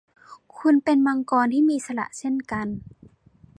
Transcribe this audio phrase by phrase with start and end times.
[0.57, 2.67] คุณเป็นมังกรที่มีอิสระเช่นกัน